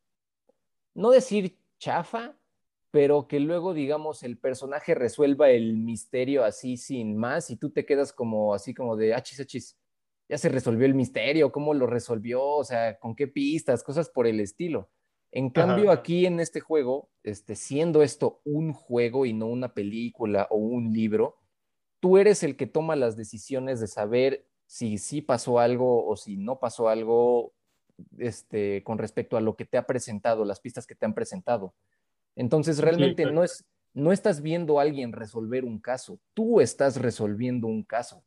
[0.93, 2.36] no decir chafa,
[2.91, 7.86] pero que luego, digamos, el personaje resuelva el misterio así sin más y tú te
[7.86, 9.78] quedas como así como de achis, achis,
[10.32, 14.28] ya se resolvió el misterio, cómo lo resolvió, o sea, con qué pistas, cosas por
[14.28, 14.89] el estilo.
[15.30, 20.48] En cambio, aquí en este juego, este, siendo esto un juego y no una película
[20.50, 21.36] o un libro,
[22.00, 26.38] tú eres el que toma las decisiones de saber si sí pasó algo o si
[26.38, 27.54] no pasó algo
[28.17, 31.76] este, con respecto a lo que te ha presentado, las pistas que te han presentado.
[32.38, 37.67] Entonces, realmente no, es, no estás viendo a alguien resolver un caso, tú estás resolviendo
[37.67, 38.24] un caso.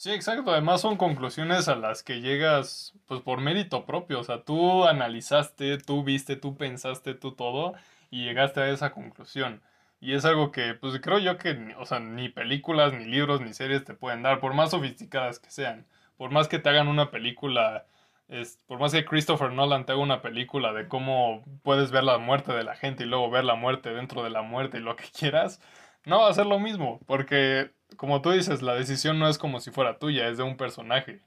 [0.00, 0.52] Sí, exacto.
[0.52, 4.20] Además son conclusiones a las que llegas pues por mérito propio.
[4.20, 7.74] O sea, tú analizaste, tú viste, tú pensaste, tú todo
[8.08, 9.60] y llegaste a esa conclusión.
[10.00, 13.52] Y es algo que, pues creo yo que, o sea, ni películas, ni libros, ni
[13.52, 15.84] series te pueden dar, por más sofisticadas que sean.
[16.16, 17.84] Por más que te hagan una película,
[18.28, 22.18] es, por más que Christopher Nolan te haga una película de cómo puedes ver la
[22.18, 24.94] muerte de la gente y luego ver la muerte dentro de la muerte y lo
[24.94, 25.60] que quieras,
[26.04, 29.60] no va a ser lo mismo, porque, como tú dices, la decisión no es como
[29.60, 31.22] si fuera tuya, es de un personaje.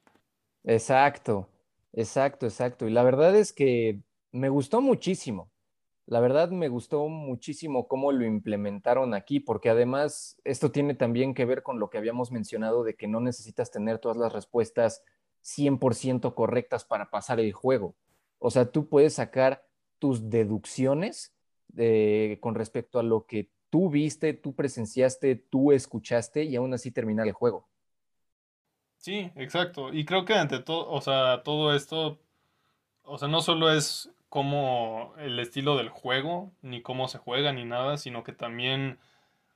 [0.64, 1.50] Exacto,
[1.94, 2.88] exacto, exacto.
[2.88, 4.00] Y la verdad es que
[4.32, 5.50] me gustó muchísimo.
[6.06, 11.46] La verdad me gustó muchísimo cómo lo implementaron aquí, porque además esto tiene también que
[11.46, 15.04] ver con lo que habíamos mencionado de que no necesitas tener todas las respuestas
[15.44, 17.96] 100% correctas para pasar el juego.
[18.40, 19.66] O sea, tú puedes sacar
[20.00, 21.34] tus deducciones
[21.78, 26.92] eh, con respecto a lo que tú viste, tú presenciaste, tú escuchaste y aún así
[26.92, 27.68] terminar el juego.
[28.98, 29.92] Sí, exacto.
[29.94, 32.20] Y creo que ante todo, o sea, todo esto,
[33.04, 37.66] o sea, no solo es como el estilo del juego, ni cómo se juega, ni
[37.66, 39.00] nada, sino que también,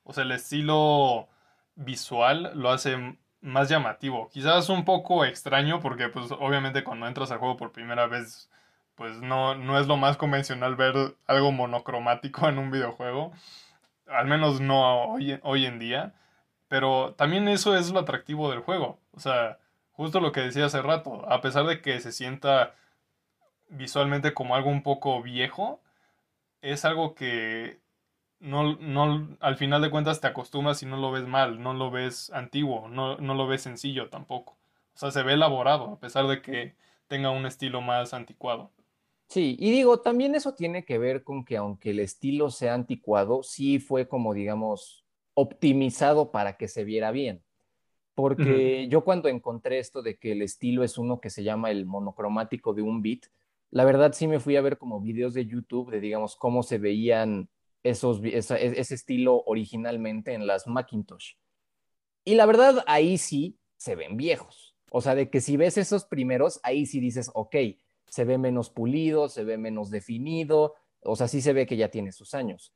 [0.03, 1.29] o sea, el estilo
[1.75, 2.97] visual lo hace
[3.41, 4.29] más llamativo.
[4.29, 8.49] Quizás un poco extraño porque pues obviamente cuando entras al juego por primera vez
[8.95, 13.33] pues no, no es lo más convencional ver algo monocromático en un videojuego.
[14.07, 16.13] Al menos no hoy, hoy en día.
[16.67, 18.99] Pero también eso es lo atractivo del juego.
[19.13, 19.59] O sea,
[19.93, 21.29] justo lo que decía hace rato.
[21.31, 22.75] A pesar de que se sienta
[23.69, 25.81] visualmente como algo un poco viejo,
[26.61, 27.79] es algo que
[28.39, 31.91] no, no, al final de cuentas te acostumbras y no lo ves mal, no lo
[31.91, 34.57] ves antiguo, no, no lo ves sencillo tampoco.
[34.95, 36.75] O sea, se ve elaborado, a pesar de que
[37.07, 38.71] tenga un estilo más anticuado.
[39.27, 43.43] Sí, y digo, también eso tiene que ver con que aunque el estilo sea anticuado,
[43.43, 47.43] sí fue como, digamos, optimizado para que se viera bien.
[48.13, 51.85] Porque yo cuando encontré esto de que el estilo es uno que se llama el
[51.85, 53.25] monocromático de un bit,
[53.71, 56.77] la verdad sí me fui a ver como videos de YouTube de, digamos, cómo se
[56.77, 57.49] veían
[57.83, 61.33] esos, e, ese estilo originalmente en las Macintosh.
[62.23, 64.75] Y la verdad, ahí sí se ven viejos.
[64.91, 67.55] O sea, de que si ves esos primeros, ahí sí dices, ok,
[68.07, 71.89] se ve menos pulido, se ve menos definido, o sea, sí se ve que ya
[71.89, 72.73] tiene sus años.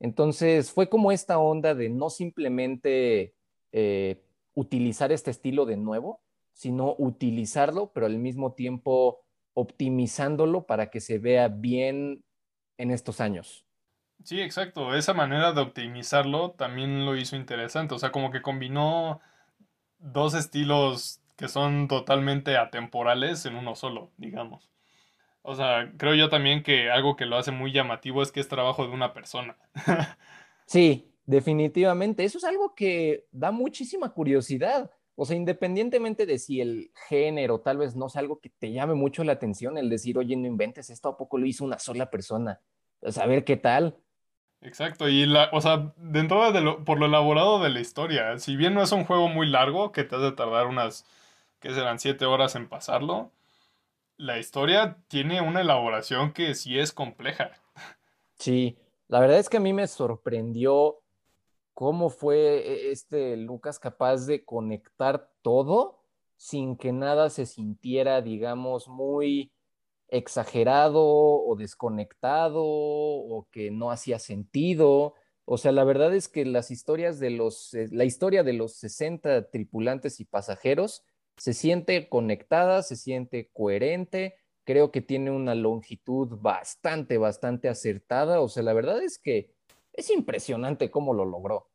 [0.00, 3.34] Entonces, fue como esta onda de no simplemente
[3.72, 4.22] eh,
[4.54, 6.20] utilizar este estilo de nuevo,
[6.52, 9.20] sino utilizarlo, pero al mismo tiempo
[9.54, 12.24] optimizándolo para que se vea bien
[12.78, 13.64] en estos años.
[14.24, 14.94] Sí, exacto.
[14.94, 17.94] Esa manera de optimizarlo también lo hizo interesante.
[17.94, 19.20] O sea, como que combinó
[19.98, 24.68] dos estilos que son totalmente atemporales en uno solo, digamos.
[25.40, 28.48] O sea, creo yo también que algo que lo hace muy llamativo es que es
[28.48, 29.56] trabajo de una persona.
[30.66, 34.90] sí, Definitivamente, eso es algo que da muchísima curiosidad.
[35.14, 38.94] O sea, independientemente de si el género tal vez no sea algo que te llame
[38.94, 42.08] mucho la atención, el decir, oye, no inventes, esto a poco lo hizo una sola
[42.08, 42.62] persona.
[42.98, 43.98] Pues, a ver qué tal.
[44.62, 48.56] Exacto, y la, o sea, dentro de lo, por lo elaborado de la historia, si
[48.56, 51.04] bien no es un juego muy largo, que te has de tardar unas,
[51.60, 53.32] que serán siete horas en pasarlo,
[54.16, 57.52] la historia tiene una elaboración que sí es compleja.
[58.34, 61.00] Sí, la verdad es que a mí me sorprendió
[61.74, 66.00] cómo fue e, este Lucas capaz de conectar todo
[66.36, 69.52] sin que nada se sintiera, digamos, muy
[70.08, 75.14] exagerado o desconectado o que no hacía sentido.
[75.44, 78.74] O sea, la verdad es que las historias de los, eh, la historia de los
[78.74, 81.04] 60 tripulantes y pasajeros
[81.38, 88.40] se siente conectada, se siente coherente, creo que tiene una longitud bastante, bastante acertada.
[88.40, 89.54] O sea, la verdad es que
[89.94, 91.70] es impresionante cómo lo logró.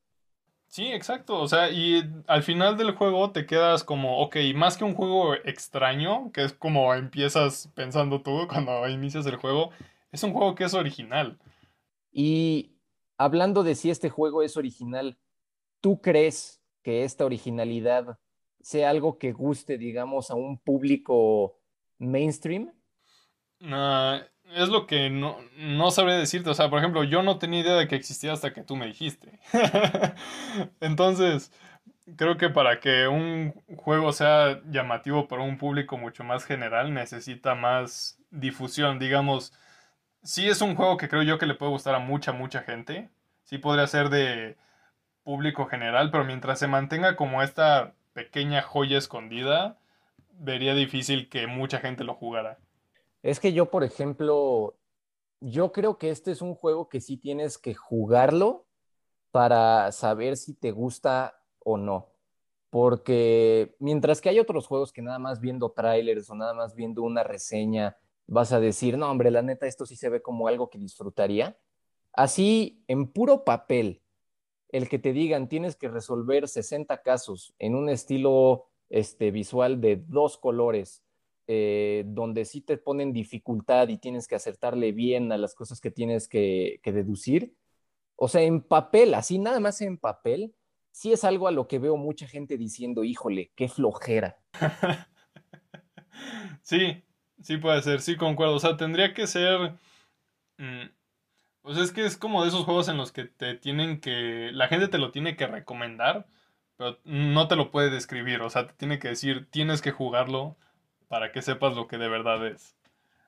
[0.67, 1.39] Sí, exacto.
[1.39, 5.36] O sea, y al final del juego te quedas como, ok, más que un juego
[5.36, 9.71] extraño, que es como empiezas pensando tú cuando inicias el juego,
[10.12, 11.39] es un juego que es original.
[12.12, 12.76] Y
[13.17, 15.17] hablando de si este juego es original,
[15.82, 18.19] ¿tú crees que esta originalidad
[18.63, 21.60] sea algo que guste, digamos, a un público
[21.99, 22.71] mainstream?
[23.62, 24.23] Uh,
[24.56, 26.49] es lo que no, no sabré decirte.
[26.49, 28.88] O sea, por ejemplo, yo no tenía idea de que existía hasta que tú me
[28.88, 29.39] dijiste.
[30.80, 31.52] Entonces,
[32.15, 37.56] creo que para que un juego sea llamativo para un público mucho más general, necesita
[37.56, 38.97] más difusión.
[38.97, 39.54] Digamos,
[40.23, 43.10] sí es un juego que creo yo que le puede gustar a mucha, mucha gente.
[43.43, 44.58] Sí podría ser de
[45.23, 49.80] público general, pero mientras se mantenga como esta pequeña joya escondida,
[50.39, 52.60] vería difícil que mucha gente lo jugara.
[53.21, 54.78] Es que yo, por ejemplo,
[55.39, 58.65] yo creo que este es un juego que sí tienes que jugarlo
[59.32, 62.12] para saber si te gusta o no.
[62.69, 67.04] Porque mientras que hay otros juegos que nada más viendo trailers o nada más viendo
[67.04, 67.97] una reseña
[68.28, 71.58] vas a decir, no, hombre, la neta, esto sí se ve como algo que disfrutaría.
[72.13, 74.03] Así, en puro papel,
[74.74, 80.04] el que te digan tienes que resolver 60 casos en un estilo este, visual de
[80.08, 81.04] dos colores
[81.46, 85.92] eh, donde sí te ponen dificultad y tienes que acertarle bien a las cosas que
[85.92, 87.54] tienes que, deducir.
[88.16, 90.56] O sea, en papel, así nada más en papel,
[90.92, 94.40] sí es algo a lo que veo mucha gente diciendo, híjole, qué flojera.
[96.62, 97.04] sí,
[97.42, 98.56] sí puede ser, sí concuerdo.
[98.56, 99.78] O sea, tendría que ser...
[100.58, 100.88] Mm,
[101.63, 104.52] pues es que es como de esos juegos en los que te tienen que...
[104.52, 106.28] La gente te lo tiene que recomendar,
[106.76, 108.41] pero no te lo puede describir.
[108.41, 110.58] O sea, te tiene que decir, tienes que jugarlo
[111.08, 112.76] para que sepas lo que de verdad es.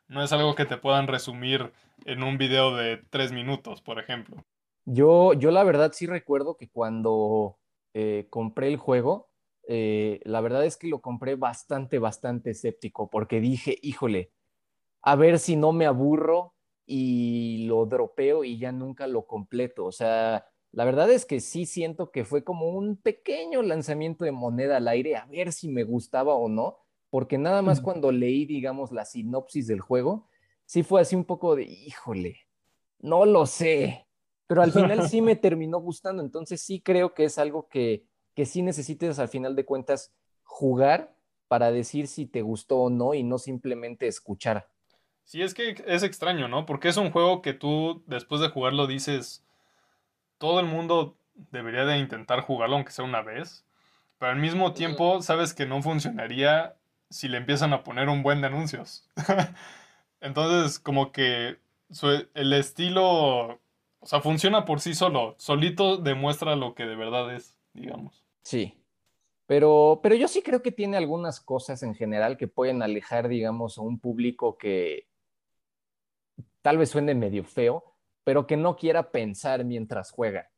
[0.09, 1.71] No es algo que te puedan resumir
[2.03, 4.43] en un video de tres minutos, por ejemplo.
[4.83, 7.57] Yo, yo la verdad sí recuerdo que cuando
[7.93, 9.29] eh, compré el juego,
[9.67, 14.31] eh, la verdad es que lo compré bastante, bastante escéptico, porque dije, híjole,
[15.01, 16.54] a ver si no me aburro
[16.85, 19.85] y lo dropeo y ya nunca lo completo.
[19.85, 24.31] O sea, la verdad es que sí siento que fue como un pequeño lanzamiento de
[24.31, 28.45] moneda al aire, a ver si me gustaba o no porque nada más cuando leí,
[28.45, 30.27] digamos, la sinopsis del juego,
[30.65, 32.41] sí fue así un poco de, híjole,
[32.99, 34.05] no lo sé,
[34.47, 38.45] pero al final sí me terminó gustando, entonces sí creo que es algo que, que
[38.45, 41.15] sí necesites al final de cuentas jugar
[41.47, 44.67] para decir si te gustó o no y no simplemente escuchar.
[45.25, 46.65] Sí, es que es extraño, ¿no?
[46.65, 49.43] Porque es un juego que tú después de jugarlo dices,
[50.37, 51.17] todo el mundo
[51.51, 53.65] debería de intentar jugarlo aunque sea una vez,
[54.19, 56.75] pero al mismo tiempo sabes que no funcionaría
[57.09, 59.09] si le empiezan a poner un buen de anuncios.
[60.21, 61.57] Entonces, como que
[62.33, 63.59] el estilo,
[63.99, 68.23] o sea, funciona por sí solo, solito demuestra lo que de verdad es, digamos.
[68.43, 68.77] Sí,
[69.47, 73.77] pero, pero yo sí creo que tiene algunas cosas en general que pueden alejar, digamos,
[73.77, 75.07] a un público que
[76.65, 77.83] tal vez suene medio feo,
[78.23, 80.49] pero que no quiera pensar mientras juega.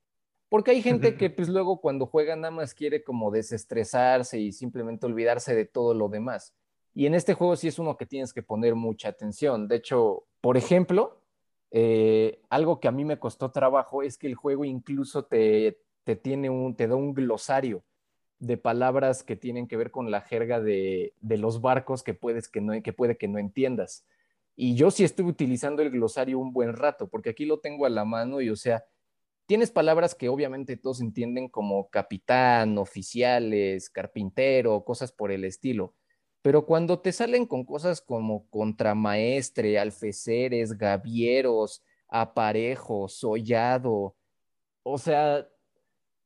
[0.47, 5.05] Porque hay gente que pues luego cuando juega nada más quiere como desestresarse y simplemente
[5.05, 6.55] olvidarse de todo lo demás.
[6.93, 9.67] Y en este juego sí es uno que tienes que poner mucha atención.
[9.67, 11.19] De hecho, por ejemplo,
[11.71, 16.15] eh, algo que a mí me costó trabajo es que el juego incluso te, te,
[16.15, 17.83] tiene un, te da un glosario
[18.39, 22.47] de palabras que tienen que ver con la jerga de, de los barcos que, puedes
[22.47, 24.05] que, no, que puede que no entiendas.
[24.59, 27.89] Y yo sí estuve utilizando el glosario un buen rato, porque aquí lo tengo a
[27.89, 28.83] la mano y o sea,
[29.45, 35.93] tienes palabras que obviamente todos entienden como capitán, oficiales, carpintero, cosas por el estilo.
[36.41, 44.15] Pero cuando te salen con cosas como contramaestre, alfeceres, gavieros, aparejo, sollado,
[44.81, 45.47] o sea,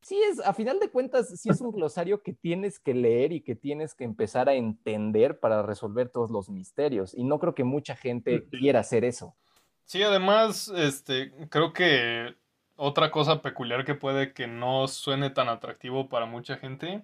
[0.02, 3.42] sí es, a final de cuentas, sí es un glosario que tienes que leer y
[3.42, 7.14] que tienes que empezar a entender para resolver todos los misterios.
[7.16, 9.36] Y no creo que mucha gente quiera hacer eso.
[9.86, 12.36] Sí, además, este, creo que
[12.76, 17.04] otra cosa peculiar que puede que no suene tan atractivo para mucha gente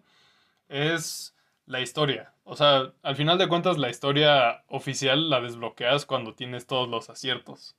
[0.70, 1.36] es
[1.66, 2.34] la historia.
[2.46, 7.10] O sea, al final de cuentas, la historia oficial la desbloqueas cuando tienes todos los
[7.10, 7.76] aciertos.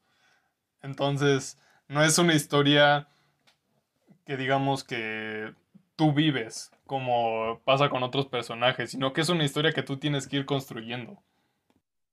[0.82, 1.58] Entonces,
[1.88, 3.08] no es una historia
[4.28, 5.54] que digamos que
[5.96, 10.28] tú vives, como pasa con otros personajes, sino que es una historia que tú tienes
[10.28, 11.22] que ir construyendo.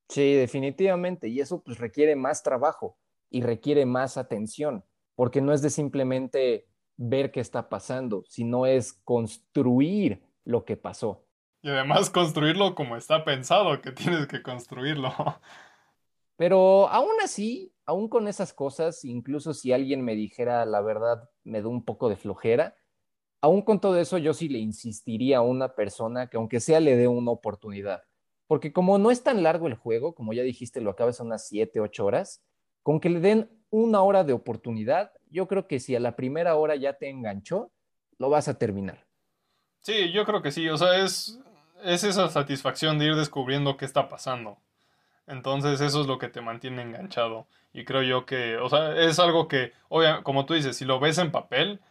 [0.08, 2.98] Sí, definitivamente, y eso pues requiere más trabajo
[3.30, 4.86] y requiere más atención,
[5.16, 11.26] porque no es de simplemente ver qué está pasando, sino es construir lo que pasó.
[11.64, 15.12] Y además construirlo como está pensado, que tienes que construirlo.
[16.38, 21.62] Pero aún así, aún con esas cosas, incluso si alguien me dijera la verdad, me
[21.62, 22.76] da un poco de flojera,
[23.42, 26.96] aún con todo eso yo sí le insistiría a una persona que aunque sea le
[26.96, 28.04] dé una oportunidad.
[28.48, 31.48] Porque como no es tan largo el juego, como ya dijiste, lo acabas a unas
[31.48, 32.44] 7, 8 horas,
[32.84, 36.56] con que le den una hora de oportunidad, yo creo que si a la primera
[36.56, 37.72] hora ya te enganchó,
[38.18, 39.08] lo vas a terminar.
[39.82, 41.40] Sí, yo creo que sí, o sea, es,
[41.84, 44.58] es esa satisfacción de ir descubriendo qué está pasando.
[45.28, 47.48] Entonces eso es lo que te mantiene enganchado.
[47.74, 51.00] Y creo yo que, o sea, es algo que, obviamente, como tú dices, si lo
[51.00, 51.82] ves en papel,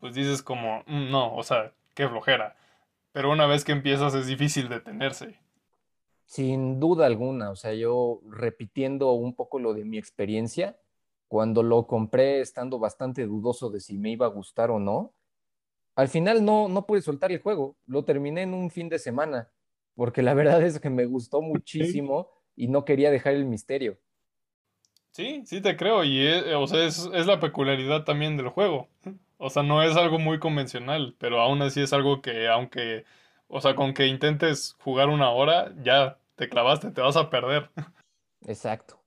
[0.00, 2.56] pues dices como, mm, no, o sea, qué flojera.
[3.12, 5.38] Pero una vez que empiezas es difícil detenerse.
[6.26, 10.76] Sin duda alguna, o sea, yo repitiendo un poco lo de mi experiencia,
[11.28, 15.12] cuando lo compré estando bastante dudoso de si me iba a gustar o no,
[15.94, 19.50] al final no, no pude soltar el juego, lo terminé en un fin de semana,
[19.94, 23.98] porque la verdad es que me gustó muchísimo y no quería dejar el misterio.
[25.10, 28.88] Sí, sí te creo, y es, o sea, es, es, la peculiaridad también del juego.
[29.38, 33.04] O sea, no es algo muy convencional, pero aún así es algo que, aunque,
[33.46, 37.70] o sea, con que intentes jugar una hora, ya te clavaste, te vas a perder.
[38.46, 39.00] Exacto.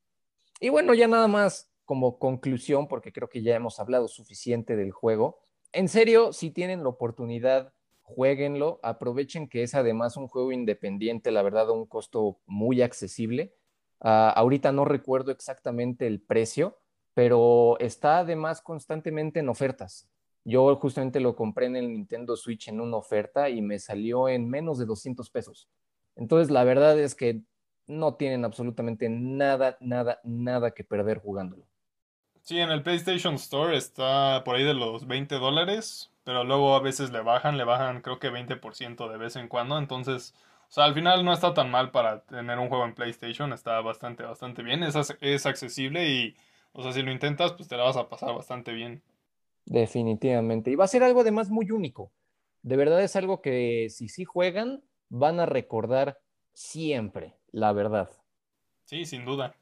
[0.60, 4.92] Y bueno, ya nada más como conclusión, porque creo que ya hemos hablado suficiente del
[4.92, 5.40] juego.
[5.72, 7.74] En serio, si tienen la oportunidad
[8.08, 13.54] jueguenlo, aprovechen que es además un juego independiente, la verdad, a un costo muy accesible.
[14.00, 16.80] Uh, ahorita no recuerdo exactamente el precio,
[17.14, 20.08] pero está además constantemente en ofertas.
[20.46, 24.50] Yo justamente lo compré en el Nintendo Switch en una oferta y me salió en
[24.50, 25.68] menos de 200 pesos.
[26.16, 27.42] Entonces, la verdad es que
[27.88, 31.68] no tienen absolutamente nada, nada, nada que perder jugándolo.
[32.42, 36.82] Sí, en el PlayStation Store está por ahí de los 20 dólares, pero luego a
[36.82, 40.36] veces le bajan, le bajan creo que 20% de vez en cuando, entonces,
[40.68, 43.80] o sea, al final no está tan mal para tener un juego en PlayStation, está
[43.80, 46.36] bastante, bastante bien, es, es accesible y,
[46.74, 49.02] o sea, si lo intentas, pues te la vas a pasar bastante bien.
[49.64, 52.12] Definitivamente, y va a ser algo además muy único,
[52.62, 56.20] de verdad es algo que si sí juegan, van a recordar
[56.52, 58.10] siempre, la verdad.
[58.84, 59.56] Sí, sin duda.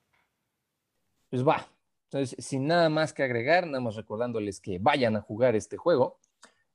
[1.30, 1.68] Pues va,
[2.06, 6.18] entonces, sin nada más que agregar, nada más recordándoles que vayan a jugar este juego.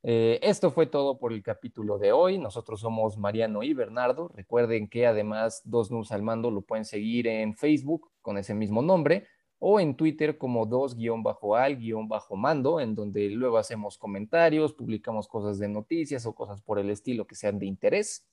[0.03, 2.37] Eh, esto fue todo por el capítulo de hoy.
[2.37, 4.31] Nosotros somos Mariano y Bernardo.
[4.35, 8.81] Recuerden que además Dos Nus al Mando lo pueden seguir en Facebook con ese mismo
[8.81, 9.27] nombre
[9.63, 16.33] o en Twitter como dos-al-mando, en donde luego hacemos comentarios, publicamos cosas de noticias o
[16.33, 18.27] cosas por el estilo que sean de interés.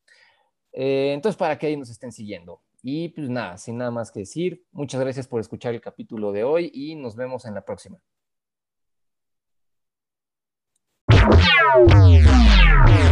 [0.73, 2.63] Eh, entonces, para que ahí nos estén siguiendo.
[2.83, 6.45] Y pues nada, sin nada más que decir, muchas gracias por escuchar el capítulo de
[6.45, 8.01] hoy y nos vemos en la próxima.
[11.69, 13.08] Tchau.